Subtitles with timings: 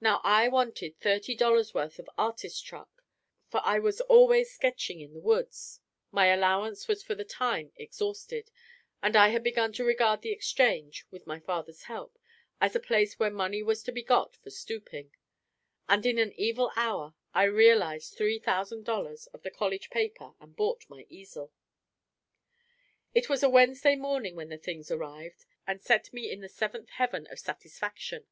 [0.00, 3.02] Now I wanted thirty dollars' worth of artist truck,
[3.50, 5.80] for I was always sketching in the woods;
[6.12, 8.52] my allowance was for the time exhausted;
[9.02, 12.16] I had begun to regard the exchange (with my father's help)
[12.60, 15.10] as a place where money was to be got for stooping;
[15.88, 20.54] and in an evil hour I realised three thousand dollars of the college paper and
[20.54, 21.52] bought my easel.
[23.16, 26.90] It was a Wednesday morning when the things arrived, and set me in the seventh
[26.90, 28.28] heaven of satisfaction.